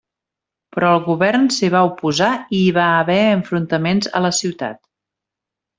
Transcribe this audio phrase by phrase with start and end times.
[0.75, 4.83] Però el govern s'hi va oposar i hi va haver enfrontaments a la ciutat.